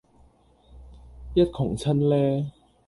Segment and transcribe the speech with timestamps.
[1.35, 2.51] 一窮親呢